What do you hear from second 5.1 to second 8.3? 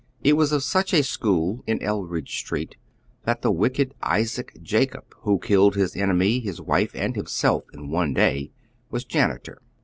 who killed his enemy, his wife, and himself in one